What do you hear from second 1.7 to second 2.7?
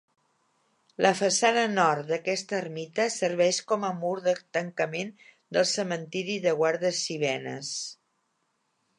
nord d'aquesta